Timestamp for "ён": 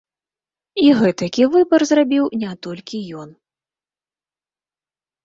3.25-3.29